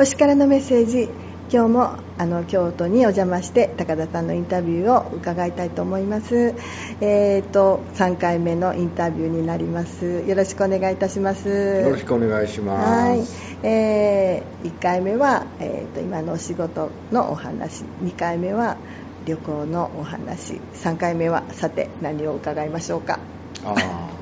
[0.00, 1.10] 星からのメッセージ。
[1.52, 6.54] 今日もあの京都にお邪魔して高田さんのインタビューを伺いたいと思います。
[7.02, 10.24] えーと3回目のインタビューになります。
[10.26, 11.50] よろしくお願いいたします。
[11.50, 12.88] よろしくお願いします。
[12.88, 17.84] はい、えー、1回目は、えーと、今のお仕事のお話。
[18.02, 18.78] 2回目は
[19.26, 20.62] 旅行のお話。
[20.76, 23.18] 3回目はさて何を伺いましょうか。
[23.66, 24.19] ああ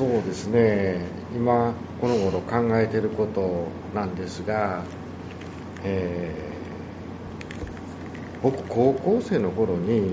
[0.00, 1.04] そうですね。
[1.36, 4.82] 今この頃考えていることなんですが、
[5.84, 10.12] えー、僕高校生の頃に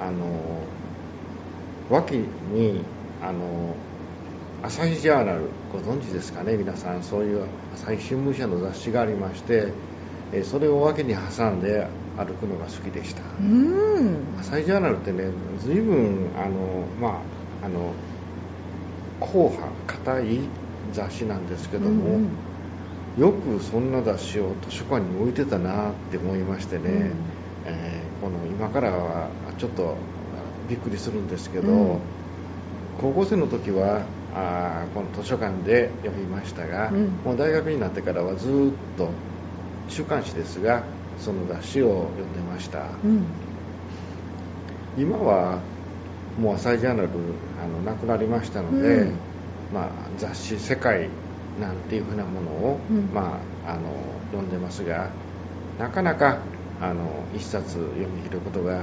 [0.00, 0.62] あの
[1.90, 2.84] 脇に
[3.20, 3.74] あの
[4.62, 6.56] 朝日ジャーナルご存知ですかね？
[6.56, 7.44] 皆さんそういう
[7.74, 9.72] 朝日新聞社の雑誌がありまして
[10.44, 13.22] それを脇に挟んで歩くのが好きでした。
[14.38, 15.24] 朝日ジャーナルってね
[15.58, 17.20] 随分あのま
[17.64, 17.92] ああの
[19.20, 20.40] 硬派硬い
[20.92, 22.30] 雑誌なんですけども、うん
[23.16, 27.14] うん、よくそんな雑誌を図書館に置いてたなって思いましてね、うん、
[27.66, 29.96] えー、この今からはちょっと
[30.68, 32.00] びっくりするんですけど、うん、
[33.00, 34.02] 高校生の時は
[34.34, 39.08] あこの図書館で読みましたが、うん、もう大学になってからはずっと
[39.88, 40.84] 週刊誌ですが
[41.18, 42.86] その雑誌を読んでました、
[44.96, 45.60] 今は
[46.38, 47.08] もう朝日ジャーナル
[47.62, 49.14] あのなくなりましたので、うん、
[49.74, 51.08] まあ、雑誌「世界」
[51.60, 53.90] なんていうふうなものを、うん、まあ、あの
[54.30, 55.10] 読んでますが
[55.78, 56.38] なかなか
[56.80, 58.82] あの一冊読み切ることが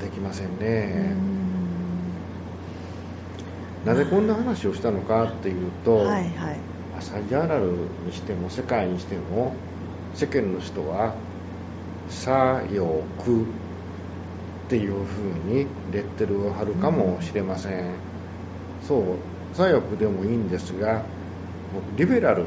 [0.00, 1.14] できませんね。
[3.84, 6.58] なぜこんな話をしたのかっていうと、はいはい、
[6.98, 7.72] 朝日ジャーナル
[8.06, 9.54] にしても世界にしても
[10.14, 11.14] 世間の人は
[12.08, 12.84] 「左翼」
[14.64, 17.94] っていうふうにレッテルを貼るかもしれません、うん、
[18.86, 19.02] そう
[19.54, 21.02] 左翼でもいいんですが
[21.74, 22.44] 僕リベラル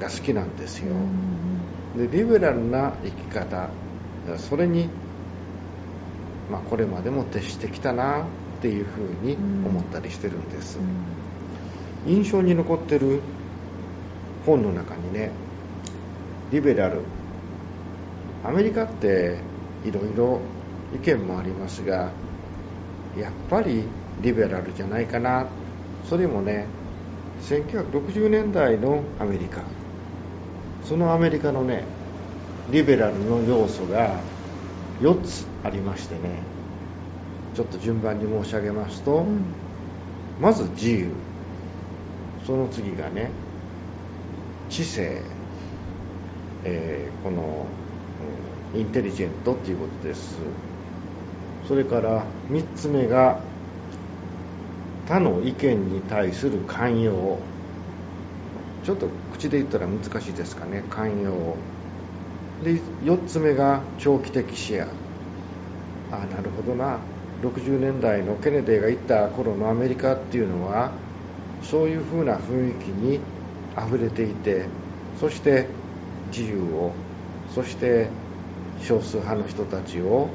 [0.00, 0.94] が好きなんですよ、
[1.96, 3.68] うん、でリベラルな生き方
[4.36, 4.88] それに、
[6.50, 8.24] まあ、これまでも徹してきたなっ
[8.60, 10.78] ていうふうに思ったりしてるんです、
[12.06, 13.20] うん、印象に残ってる
[14.44, 15.30] 本の中にね
[16.50, 17.02] リベラル。
[18.42, 19.38] アメリカって
[19.84, 20.40] いろいろ
[20.94, 22.10] 意見もありますが
[23.16, 23.84] やっぱり
[24.20, 25.46] リベラルじゃないかな。
[26.08, 26.66] それもね
[27.42, 29.62] 1960年代のアメリカ。
[30.84, 31.84] そのアメリカのね
[32.70, 34.20] リベラルの要素が
[35.00, 36.42] 4つありましてね。
[37.54, 39.42] ちょっと順番に申し上げますと、うん、
[40.40, 41.08] まず自由。
[42.46, 43.30] その次がね
[44.68, 45.22] 知性、
[46.64, 47.66] えー、この、
[48.74, 50.38] うん、インテリジェントっていうことです
[51.66, 53.40] それから3つ目が
[55.06, 57.38] 他の意見に対する寛容。
[58.84, 60.84] ちょっと口で言ったら難しいですかね。
[60.88, 61.56] 寛容。
[62.64, 64.84] で4つ目が長期的視野。
[64.84, 64.86] あ
[66.12, 66.98] あなるほどな。
[67.42, 70.92] 60年代のケネディが行った頃のアメリカっていうのは
[71.62, 73.20] そういうふうな雰囲気に
[73.76, 74.66] あふれていて
[75.18, 75.66] そして
[76.30, 76.92] 自由を
[77.54, 78.08] そして
[78.82, 80.28] 少数派の人たちを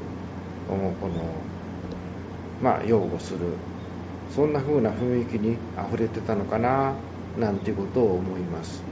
[0.68, 0.92] この
[2.62, 3.38] まあ擁護する。
[4.34, 5.56] そんな風な雰囲気に
[5.88, 6.94] 溢れてたのかな
[7.38, 8.82] なんていうことを思います。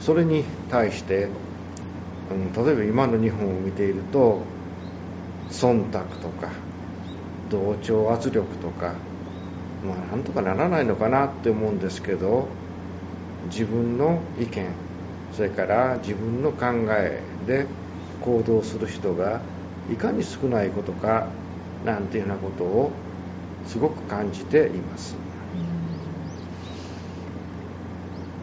[0.00, 1.28] それに対して、
[2.30, 4.42] うん、例えば今の日本を見ていると
[5.50, 6.50] 忖度とか
[7.50, 8.94] 同調圧力とか
[9.86, 12.48] まあなんとかならないのかなって思うんですけど
[13.46, 14.66] 自分の意見
[15.32, 17.66] それから自分の考えで
[18.20, 19.40] 行動する人が
[19.92, 21.26] いかに少ないことか
[21.84, 22.90] なんていうようなことを
[23.66, 25.14] すごく感じています。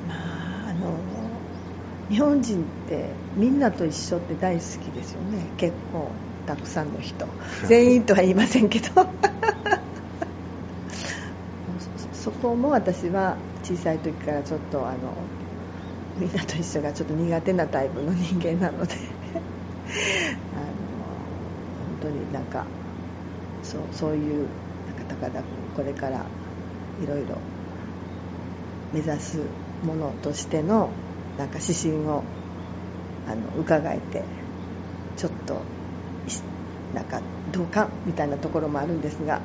[0.08, 0.14] ま
[0.68, 0.94] あ、あの
[2.10, 3.06] 日本人って
[3.38, 5.48] みんなと一緒って大好きですよね。
[5.58, 6.10] 結構
[6.46, 7.26] たくさんの人。
[7.68, 8.88] 全員とは言いませんけど。
[12.14, 14.98] そこも私は小さい時からちょっとあの
[16.20, 18.94] みんなと一緒がちょっと苦手なタイプの人間なので。
[20.51, 20.51] 当
[22.12, 22.66] になんか
[23.64, 24.48] そうそういう
[24.98, 25.44] なんか高田君
[25.76, 26.26] これから
[27.04, 27.38] いろいろ
[28.94, 29.40] 目指す
[29.86, 30.90] ものとしての
[31.38, 32.24] なんか指針を
[33.28, 34.24] あの伺えて
[35.18, 35.62] ちょっと
[36.94, 37.22] なんか
[37.54, 39.42] どうかみたいなところもあるんですが。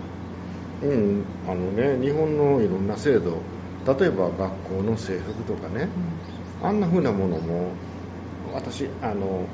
[0.83, 3.39] うんあのね日本のいろんな制度
[3.87, 5.89] 例えば学校の制服とかね、
[6.63, 7.71] うん、あんなふうなものも
[8.53, 9.47] 私あの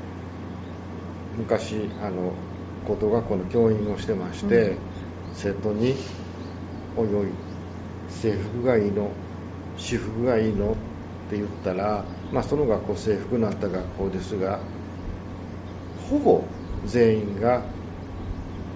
[1.37, 2.33] 昔あの
[2.87, 4.77] 高等学校の教員をしてまして、うん、
[5.33, 5.95] 生徒に
[6.97, 7.27] 「おいおい
[8.09, 9.09] 制服がいいの？
[9.77, 10.75] 私服がいいの?」っ
[11.29, 14.59] て言ったらまあ、その学校制服のあった学校ですが
[16.09, 16.43] ほぼ
[16.85, 17.63] 全員が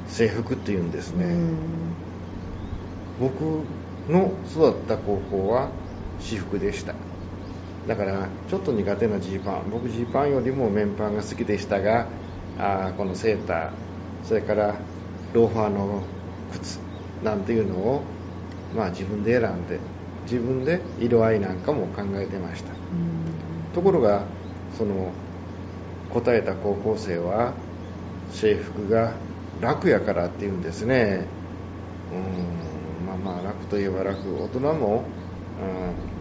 [0.07, 1.35] 制服っていうんですね、
[3.19, 3.63] 僕
[4.07, 5.69] の育った高校は
[6.19, 6.93] 私服でした。
[7.87, 9.71] だからちょっと苦手なジーパン。
[9.71, 12.07] 僕ジーパンよりも綿パンが好きでしたが
[12.57, 13.69] あこのセーター
[14.27, 14.75] それから
[15.33, 16.01] ローファーの
[16.51, 16.79] 靴
[17.23, 18.01] なんていうのを、
[18.75, 19.79] まあ、自分で選んで
[20.23, 22.73] 自分で色合いなんかも考えてました。
[23.73, 24.23] ところが
[24.77, 25.11] その
[26.13, 27.53] 答えた高校生は
[28.31, 29.13] 制服が
[29.61, 31.25] 楽やからっていうんですね。
[32.11, 33.07] うん。
[33.07, 34.43] まあまあ楽といえば楽。
[34.43, 35.03] 大人も、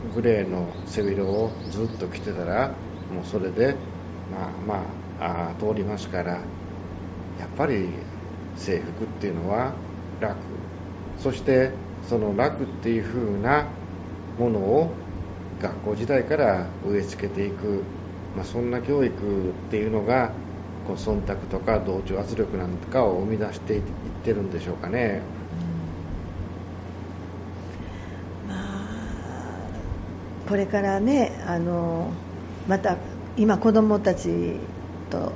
[0.04, 2.70] うん、グレーの背広をずっと着てたら
[3.12, 3.74] もうそれで
[4.30, 4.74] まあま
[5.18, 6.38] ああ通りますから
[7.38, 7.88] やっぱり
[8.56, 9.72] 制服っていうのは
[10.20, 10.36] 楽。
[11.18, 11.70] そして
[12.08, 13.66] その楽っていう風な
[14.38, 14.90] ものを
[15.60, 17.82] 学校時代から植え付けていく、
[18.36, 20.32] まあ、そんな教育っていうのが
[20.86, 23.82] こう忖度とか同調圧力なんかを生み出していっ
[24.24, 25.20] てるんでしょうかね。
[28.48, 32.12] まあ、これからねあの
[32.68, 32.96] また
[33.36, 34.56] 今子どもたち
[35.10, 35.32] と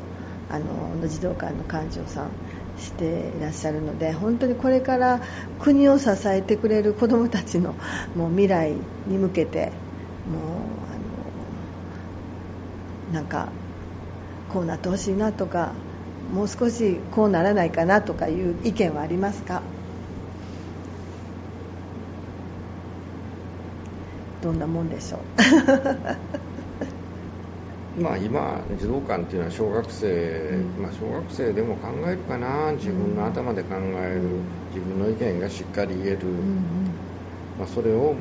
[0.51, 2.31] あの児童館の館長さん
[2.79, 5.21] していらっしゃるので本当にこれから
[5.61, 7.75] 国を支えてくれる子どもたちの
[8.17, 8.73] もう未来
[9.07, 9.71] に向けてもう
[13.13, 13.49] あのなんか
[14.53, 15.73] こうなってほしいなとか
[16.33, 19.63] もう少しこうならないかなとかいう意見はありますか？
[24.43, 25.21] どんなもんでしょう？
[27.97, 32.73] まあ今児童館っていうのは小学生、まあ、小学生でも考えるかな。
[32.73, 36.29] 自分の頭で考える、自分の意見がしっかり言える、
[37.57, 38.15] まあ、それを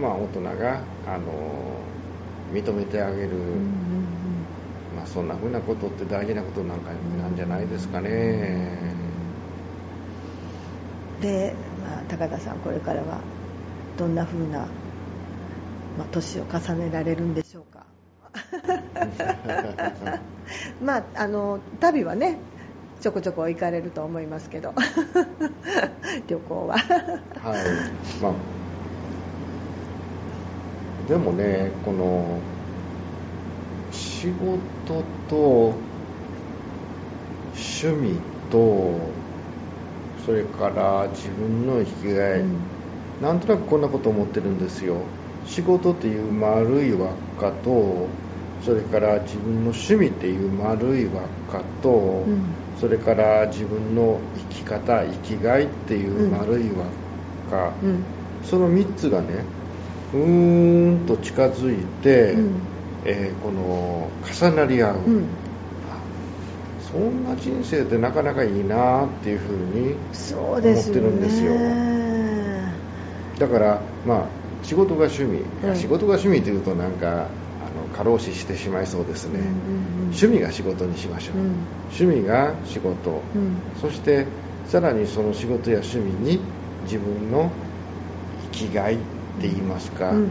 [0.00, 1.98] まあ大人があの
[2.48, 3.72] 認めてあげる、
[4.90, 9.12] まあ、そんなふうなことって大事なことなんかなんじゃないですかね。
[11.18, 13.28] で、まあ、高田さんこれからは
[13.96, 14.76] どんなふうな、
[15.96, 17.93] まあ、年を重ねられるんでしょうか？
[20.82, 22.38] まああの旅はね
[23.00, 24.74] ちょこちょこ行かれると思いますけど。
[26.28, 26.76] 旅行は。
[26.76, 26.82] はい。
[28.22, 28.32] まあ
[31.08, 32.38] でもねこの
[33.92, 35.74] 仕事と
[37.52, 38.16] 趣味
[38.50, 38.94] と
[40.24, 42.56] それから自分の生きがい、うん、
[43.20, 44.94] なんとなくこんなこと思ってるんですよ
[45.46, 48.08] 仕事っていう丸い輪っかと
[48.64, 52.44] それから自分の趣味っていう丸い輪っかと、うん、
[52.80, 54.18] それから自分の
[54.50, 56.88] 生き方生きがいっていう丸い輪っ
[57.50, 58.04] か、うん、
[58.42, 59.44] その3つがね
[60.14, 62.60] うーんと近づいて、うん、
[63.04, 64.96] えー、この重なり合う、
[66.80, 69.96] そんな人生ってなかなかいいなっていうふうに
[70.32, 71.52] 思ってるんですよ。
[73.40, 75.44] だからまあ仕事が趣味、
[75.78, 77.28] 仕事が趣味というとなんか
[77.94, 79.56] 過労死してしまいそうですね、うんうんうん、
[80.06, 81.54] 趣味が仕事にしましょう、うん、
[81.96, 84.26] 趣味が仕事、うん、そして
[84.66, 86.40] さらにその仕事や趣味に
[86.84, 87.50] 自分の
[88.52, 90.28] 生きがいって言いますか、うんうん、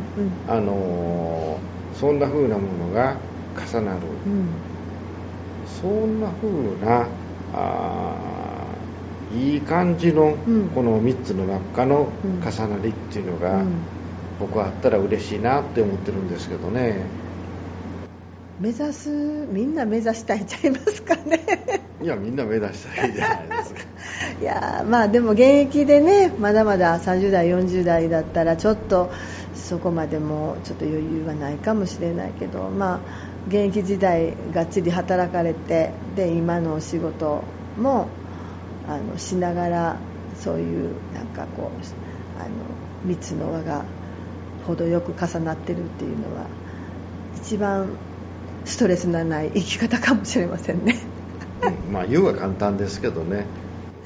[0.47, 1.57] あの
[1.93, 3.17] そんな風なものが
[3.55, 4.47] 重なる、うん、
[5.81, 7.07] そんな風な
[7.53, 8.33] あ
[9.35, 10.35] いい感じの
[10.75, 13.63] この3つの輪っかの重なりっていうのが、
[14.43, 17.05] 僕はあったら嬉しいなって思ってるんですけどね。
[18.59, 19.09] 目指す？
[19.09, 21.39] みんな目指したいちゃいますかね。
[22.01, 23.79] いやみんな目指したいじゃないですか。
[24.41, 29.11] いやまあでも現役でねまだまだ30代40代だったらちょっと
[29.55, 32.99] そこまでもちょっと余裕はないかもしれないけどまあ
[33.47, 37.43] 現役時代がっちり働かれてで今のお仕事
[37.77, 38.07] も
[38.89, 39.95] あのしながら
[40.35, 43.85] そういうなんかこうあの3つの輪が
[44.63, 46.47] 程よく重なってるっていうのは
[47.37, 47.89] 一番
[48.65, 50.95] ストレスのない生き方かもしれませんね。
[51.91, 53.45] まあ言うは簡単ですけどね。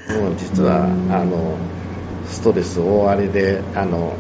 [0.10, 0.88] もう実はあ
[1.24, 1.58] の
[2.28, 4.14] ストレス大荒れであの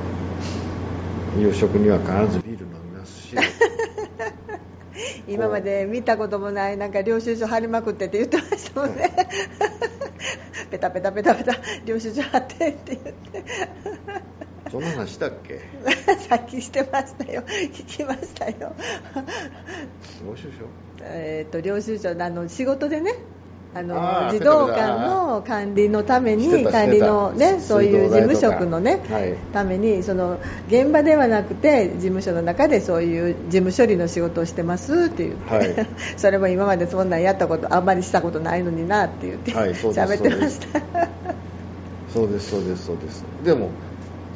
[1.39, 3.36] 夕食には必ずビール飲みますし。
[5.27, 9.12] 今まで見たこともないなんか領収書貼りまくってって言ってましたもんね。
[10.72, 11.53] ペタペタペタペタ
[11.86, 13.44] 領収書貼ってって言って
[14.72, 15.62] そんな話したっけ？
[16.30, 17.44] さっきしてましたよ。
[17.48, 18.74] 聞きましたよ。
[20.26, 20.66] 領収書？
[21.02, 23.16] えっ、ー、と領収書あの仕事でね
[23.76, 40.80] あの児童館の管理のために管理のねそういう事務職のね、はい、ためにその現場ではなくて事務所の中でそういう事務処理の仕事をしてますって言って、はい、 それも今までそんなんやったことあんまりしたことないのになって言って喋、はい、ってました。
[42.14, 43.24] そうですそうですそうです。
[43.44, 43.70] でも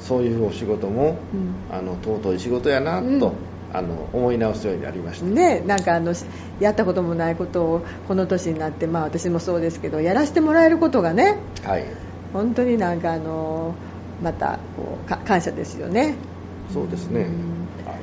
[0.01, 3.33] そういうお仕事も、うん、あの尊い仕事やなと、うん。
[3.73, 5.25] あの思い直すようになりました。
[5.25, 6.13] ねなんかあの
[6.59, 11.85] やったこともないことをこの年になって、まあ、私もそうですけどやらせてもらえることがね、はい、
[12.33, 13.73] 本当になんかあの
[14.21, 16.15] またこう感謝ですよね。
[16.73, 17.27] そうですね、あ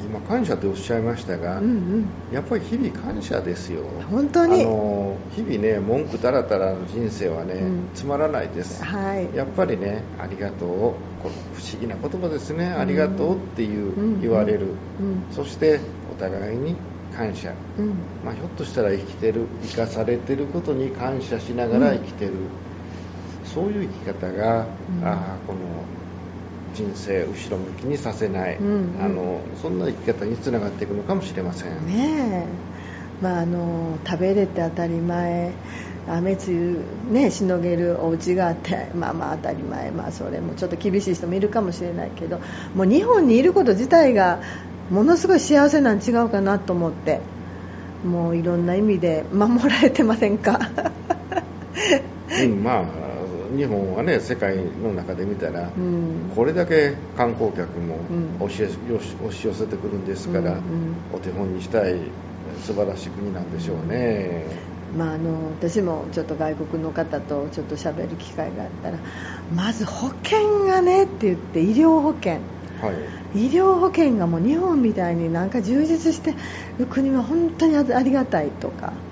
[0.04, 3.82] 今感謝っておっしゃいましたが、うんうん、やっぱり日々感謝ですよ。
[4.10, 4.62] 本当に。
[4.62, 10.68] あの日々ね文句たらたらの人生はね、うん、つまらないです、はい、やっぱりねありがとう。
[11.18, 14.68] この不思議な言葉ですね、ありがとうっていう、うん、言われる、
[15.00, 15.80] うん、そして
[16.12, 16.76] お互いに
[17.12, 17.52] 感謝、
[18.24, 22.34] まあ、ひょっとしたら生きてる生かされてることに感謝しながら生きてる、
[23.44, 24.66] そういう生き方が、
[25.02, 25.58] あこの
[26.74, 31.86] 人生後ろ向きにさせない、うんうん、あのそんな生き方につながっていくのかもしれません。
[31.86, 32.46] ね
[33.20, 35.52] まあ、あの食べれて当たり前。
[36.10, 36.78] 雨露
[37.10, 38.88] ねしのげるお家があって。
[38.94, 39.90] まあまあ当たり前。
[39.90, 42.40] まあそれもちょっと厳しい人もいるかもしれないけど。
[42.74, 44.40] もう日本にいること自体が
[44.90, 47.20] ものすごい幸せなん違うかなと思って。
[48.06, 50.60] もういろんな意味で守られてませんか？
[52.40, 52.84] うんまあ
[53.56, 57.98] 日本はね世界の中で見たら、うん、これだけ観光客も
[58.40, 60.62] 押し,、押し寄せてくるんですから、うんうん、
[61.14, 61.96] お手本にしたい
[62.62, 64.44] 素晴らしい国なんでしょうね。
[64.96, 68.98] まあ、あの私もちょっと外国の方とちょっと喋る機会があったら
[69.54, 72.38] まず保険がねって言って医療保険、
[72.80, 72.90] は
[73.34, 76.34] い、医療保険がもう日本みたいになんか充実して
[76.78, 78.94] る国は本当にありがたいとか。
[78.94, 79.07] あ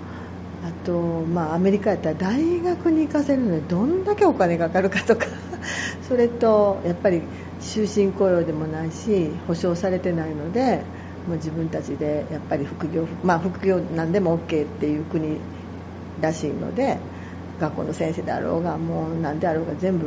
[0.86, 5.26] と、まあ、アメリカやったら大学に行かせるのにどんだけお金がかかるかとか
[6.08, 7.22] それとやっぱり
[7.60, 10.82] 終身雇用でもないし保証されてないので
[11.26, 15.38] もう自分たちでやっぱり副業、まあ、副業なんでも OK っていう国
[16.20, 16.98] らしいので
[17.60, 20.06] 学校の先生であろうがもう何であろうが全部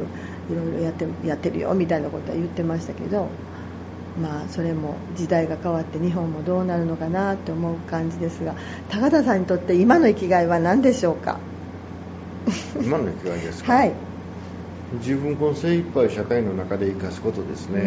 [0.49, 3.27] いろいろやってやってるよみたいなことは言ってましたけど
[4.21, 8.53] まあ、それも時代が変わって日本もどうなるのかなと思う感じですが
[8.89, 11.39] 高田さんにとって今の生きがいは何でしょうか？
[12.81, 13.93] 今の生きがいですか、はい、
[14.95, 17.81] 自分この精一杯社会の中で生かすことですね、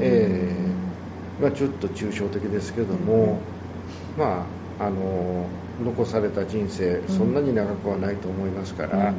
[0.00, 3.38] えーまあ、ちょっと抽象的ですけども、
[4.16, 4.46] うん、ま
[4.80, 5.46] ああの
[5.84, 9.14] 残された人生そんなに長くはないと思いますから、うんうん、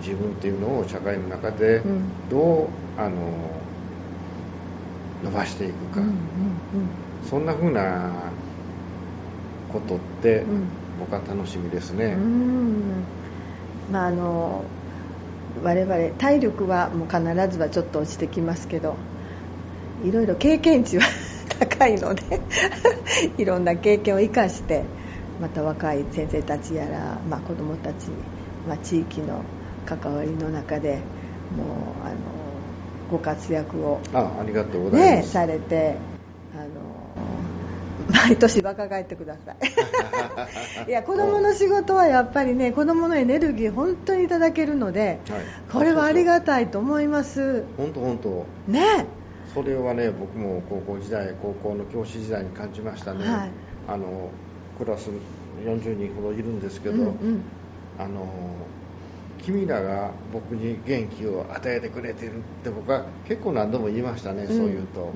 [0.00, 1.82] 自分っていうのを社会の中で
[2.30, 2.68] どう、
[2.98, 3.12] あの
[5.26, 6.18] 伸ばしていくか、うんうんうん、
[7.28, 8.10] そんな風な
[9.72, 10.44] ことって、
[11.00, 12.16] 僕は楽しみですね。
[13.90, 14.64] まああの
[15.64, 18.96] 我々体力はもう必ずはちょっと落ちてきますけど
[20.04, 21.04] いろいろ経験値は
[21.58, 22.40] 高いので
[23.38, 24.84] いろんな経験を生かして
[25.40, 28.08] また若い先生たちやら、まあ、子どもたち、
[28.68, 29.42] まあ、地域の
[29.86, 30.98] 関わりの中でもう
[32.04, 32.45] あの
[33.10, 35.96] ご活躍を、あありがとうございます、ね、されて
[36.54, 36.96] あの
[38.28, 39.56] 毎年若返ってください。
[40.88, 45.40] いや子供の仕事はやっぱりね子供のエネルギー本当にいただけるので、はい、
[45.72, 47.64] これはありがたいと思います。
[47.76, 48.46] 本当本当。
[48.68, 49.06] ね。
[49.56, 53.50] それはね僕も高校時代高校の教師時代に感じましたね、はい、
[53.88, 54.28] あの
[54.78, 55.08] クラス
[55.64, 57.42] 40人ほどいるんですけど、うんうん、
[57.98, 58.28] あの
[59.42, 65.12] 君らが僕に元気を与えてくれてるって僕は結構何度も言いましたね、うん、そう言うと、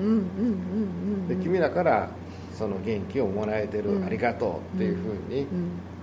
[1.27, 2.09] で君らから
[2.53, 5.47] その元気をもらえてる、うん、ありがとうっていうふうに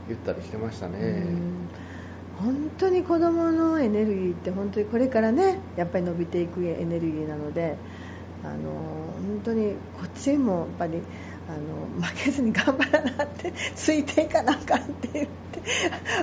[0.08, 1.25] 言ったりしてましたね、
[2.38, 7.76] 本当に子供のエネルギーって本当にこれからねやっぱり伸びていくエネルギーなので
[8.44, 11.02] あの本当にこっちもやっぱり
[11.49, 15.62] あの負けずに頑張らなってついていかなあかんって言って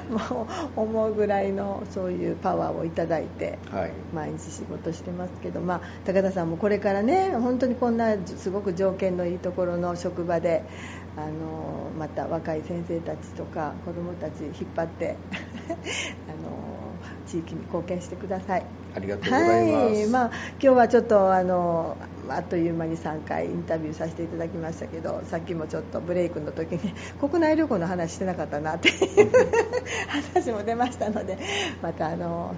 [0.09, 3.57] もう思うぐらいのそういうパワーをいただいて、
[4.13, 10.63] 毎日仕事してますけど、まあ、高田さんもこれからね本当にこんなすごく条件のいいところの職場で
[11.17, 15.15] あのまた若い先生たちとか子どもたち引っ張って
[16.29, 16.75] あの
[17.25, 18.65] 地域に貢献してください。
[18.95, 19.85] ありがとうございます。
[19.85, 21.97] はい、まあ今日はちょっとあの
[22.33, 28.89] あっという間に3回インタビューさせていただきましたけど、さっきもちょっとブレイクの時に 国内旅行の話してなかったなって
[30.33, 31.37] 話も出ましたので、
[31.81, 32.55] またあの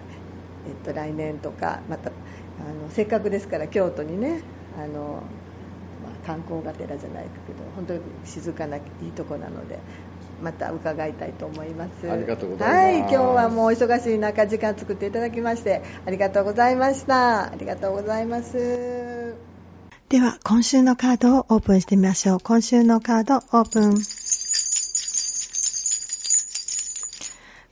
[0.67, 4.41] えっと来年とかまたあのせっかくですから京都にね
[4.77, 5.23] あの
[6.07, 9.79] あ、観光がてらじゃないけど本当に静かないいとこなので
[10.41, 12.09] また伺いたいと思います。
[12.09, 12.77] ありがとうございます。
[12.77, 17.51] はい今日はもうお忙しい中時間作っていただきましてありがとうございました。
[17.51, 19.06] ありがとうございます
[20.09, 23.95] では今週のカードをオープンしてみましょう今週のカードオープン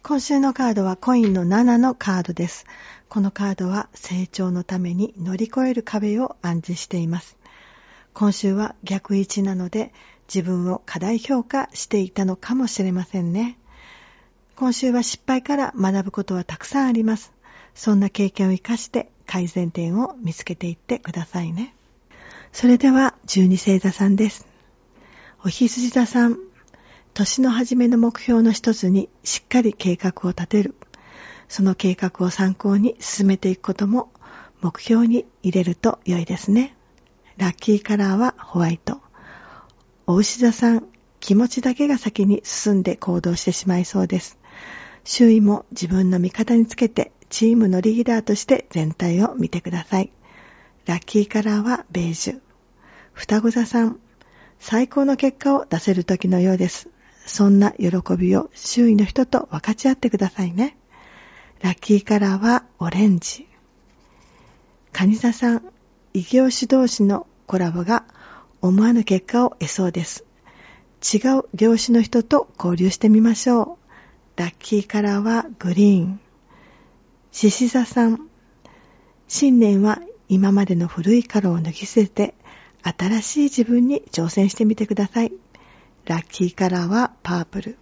[0.03, 2.65] 今週のカードはコインの7のカードです。
[3.07, 7.37] このカードは成長のために乗り越える壁を暗示しています。
[8.13, 9.93] 今週は逆位置なので
[10.27, 13.57] 自分を過大評価していたのかもしれませんね。
[14.57, 17.31] 今週は失敗から学ぶことはたくさんあります。
[17.75, 21.74] そんな経験を活かして改善点を見つけていってくださいね。
[22.55, 24.47] それでは十二星座さんです。
[25.43, 26.37] お羊座さん、
[27.13, 30.73] 年の初めの目標の一つにしっかり計画を立てる。
[31.49, 34.09] その計画を参考に進めていくことも
[34.61, 36.77] 目標に入れると良いですね。
[37.35, 39.01] ラッキーカラーはホワイト。
[40.07, 40.87] お牛座さん、
[41.19, 44.39] 気持ちだけが先に進んで行動してしまいそうです。
[45.03, 50.13] 周囲も自分の味方につけてチームのリーダーとして全体を見てください。
[50.85, 52.44] ラッキーカラーはベージュ。
[53.15, 53.97] 双子座さん、
[54.59, 56.89] 最高の結果を出せる時のようです。
[57.25, 60.77] そんな喜びを周囲の人と分かち合ってくださいね。
[61.61, 63.47] ラッキーカラーはオレンジ。
[64.91, 65.63] カニ座さん、
[66.13, 68.03] 異業種同士のコラボが
[68.61, 70.25] 思わぬ結果を得そうです。
[71.01, 73.79] 違う業種の人と交流してみましょ
[74.37, 74.39] う。
[74.39, 76.19] ラッキーカラーはグリーン。
[77.31, 78.27] 獅子座さん、
[79.29, 82.34] 新年は今までの古いカラーを脱ぎ捨てて、
[82.85, 85.33] 新しい自分に挑戦してみてください。
[86.05, 87.77] ラッキーカラーはパープル。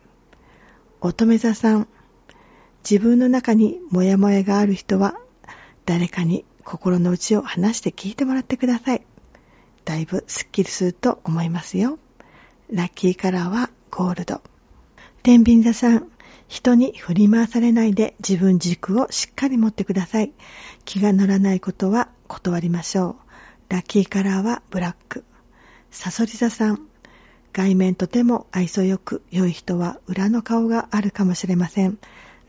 [1.02, 1.88] 乙女座さん。
[2.90, 5.20] 自分の中にモヤモヤがある人は、
[5.86, 9.06] 誰かに心の内を話して聞いてもらってください。
[9.84, 12.00] だいぶスッキリすると思いますよ。
[12.72, 14.42] ラッキーカラーはゴールド。
[15.22, 16.08] 天秤座さん。
[16.48, 20.32] 人に振り回されないで自分軸をしっかり持ってください。
[20.86, 23.23] 気が乗らないことは断りましょう。
[23.70, 25.24] ラッキーカラーはブラック。
[25.92, 26.88] サソリ座さん。
[27.54, 32.00] 外面とても愛想よく良い人は裏の顔があるかもしれません。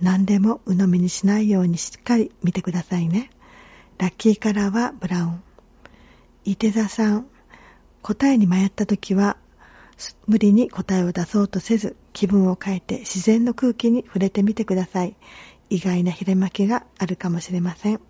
[0.00, 3.30] 何でも鵜呑みにしないようにしっかり見てくださいね。
[3.98, 5.42] ラッキーカラーはブラウン。
[6.44, 7.26] 伊手座さん、
[8.02, 9.36] 答えに迷った時は、
[10.26, 15.16] 無理に答えを出そうとせず、気分を変えて自然の空気に触れてみてください。
[15.70, 18.00] 意外なひれまきがあるかもしれません。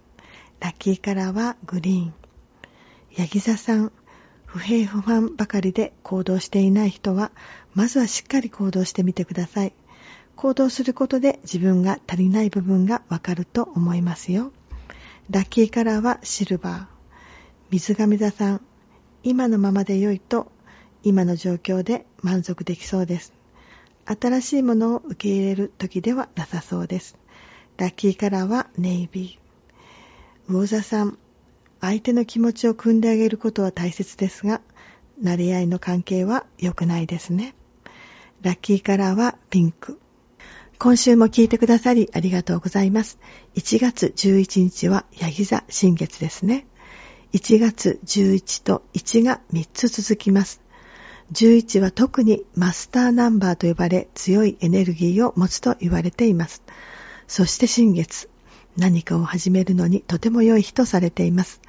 [0.60, 2.23] ラッキーカラーはグリーン。
[3.16, 3.92] ヤギ座さん、
[4.44, 7.31] 不平不満ばかりで行動していない人は、
[7.72, 9.72] まずはしっかり行動してみてください。
[10.35, 14.53] 行動することで自分が足りない部分がわかると思いますよ。
[15.31, 16.87] ラッキーカラーはシルバー。
[17.70, 18.61] 水亀座さん、
[19.22, 20.50] 今のままで良いと、
[21.05, 23.33] 今の状況で満足できそうです。
[24.07, 27.16] 新しいものを受け入れる時ではなさそうです。
[27.77, 30.53] ラッキーカラーはネイビー。
[30.53, 31.16] 魚座さん、
[31.85, 34.61] 相手の気持ちを汲んであげることは大切ですが、
[35.23, 37.55] 慣れ合いの関係は良くないですね。
[38.42, 40.01] ラッキーカラーはピンク。
[40.79, 43.18] 今週も聞いてくださりありがとうございます。
[43.55, 46.66] 1月11日はヤギ座新月ですね。
[47.33, 50.62] 1月11と1が3つ続きます。
[51.33, 56.62] 11は特にマスターナンバーと呼ばれ強いエネルギーを持つと言われています。
[57.27, 58.29] そして新月、
[58.76, 61.60] 何かを始めるのにとても良い日とされています。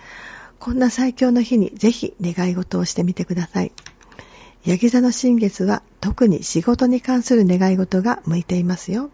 [0.59, 3.71] こんな最強の日にぜひ願い事をしてみてください。
[4.65, 9.11] ヤギ座の新月は特に仕事に関する願い事が向いていますよ。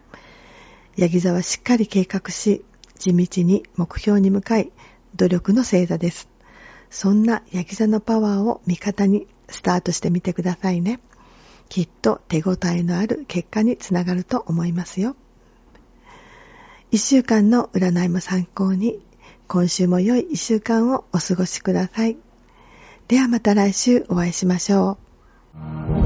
[0.96, 2.64] ヤギ座はしっかり計画し、
[2.98, 4.72] 地道に目標に向かい、
[5.16, 6.28] 努力の星座です。
[6.88, 11.00] そんなヤギ座のパワーを味方にスタートしてみてくださいね。
[11.68, 15.16] きっと手応えのある結果につながると思いますよ。
[16.92, 19.00] 一週間の占いも参考に、
[19.48, 22.18] 今週も良い一週間をお過ごしください。
[23.08, 24.98] ではまた来週お会いしましょ
[25.54, 26.01] う。